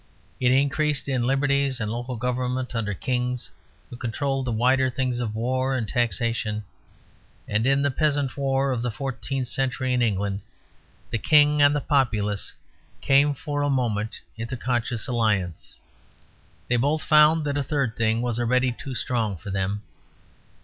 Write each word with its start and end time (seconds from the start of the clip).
It 0.39 0.51
increased 0.51 1.07
in 1.07 1.27
liberties 1.27 1.79
and 1.79 1.91
local 1.91 2.15
government 2.15 2.73
under 2.73 2.91
kings 2.95 3.51
who 3.87 3.95
controlled 3.95 4.45
the 4.45 4.51
wider 4.51 4.89
things 4.89 5.19
of 5.19 5.35
war 5.35 5.75
and 5.75 5.87
taxation; 5.87 6.63
and 7.47 7.67
in 7.67 7.83
the 7.83 7.91
peasant 7.91 8.35
war 8.35 8.71
of 8.71 8.81
the 8.81 8.89
fourteenth 8.89 9.47
century 9.47 9.93
in 9.93 10.01
England, 10.01 10.41
the 11.11 11.19
king 11.19 11.61
and 11.61 11.75
the 11.75 11.81
populace 11.81 12.51
came 12.99 13.35
for 13.35 13.61
a 13.61 13.69
moment 13.69 14.19
into 14.37 14.57
conscious 14.57 15.07
alliance. 15.07 15.75
They 16.67 16.77
both 16.77 17.03
found 17.03 17.43
that 17.45 17.55
a 17.55 17.61
third 17.61 17.95
thing 17.95 18.23
was 18.23 18.39
already 18.39 18.71
too 18.71 18.95
strong 18.95 19.37
for 19.37 19.51
them. 19.51 19.83